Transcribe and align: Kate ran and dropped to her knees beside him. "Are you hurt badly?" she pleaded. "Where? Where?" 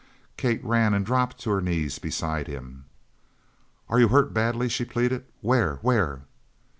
Kate 0.35 0.65
ran 0.65 0.95
and 0.95 1.05
dropped 1.05 1.37
to 1.37 1.51
her 1.51 1.61
knees 1.61 1.99
beside 1.99 2.47
him. 2.47 2.85
"Are 3.87 3.99
you 3.99 4.07
hurt 4.07 4.33
badly?" 4.33 4.67
she 4.67 4.83
pleaded. 4.83 5.25
"Where? 5.41 5.75
Where?" 5.83 6.23